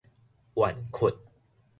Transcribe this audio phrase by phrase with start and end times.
[0.55, 1.13] 緩困